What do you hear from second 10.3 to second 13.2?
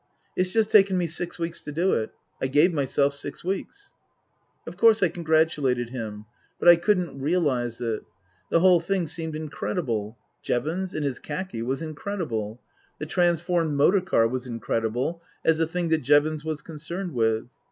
Jevons in his khaki was incredible. The